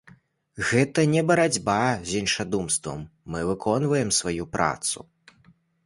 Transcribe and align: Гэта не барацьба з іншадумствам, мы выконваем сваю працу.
Гэта 0.69 1.03
не 1.15 1.21
барацьба 1.33 1.77
з 2.09 2.23
іншадумствам, 2.23 2.99
мы 3.35 3.39
выконваем 3.53 4.09
сваю 4.23 4.53
працу. 4.57 5.11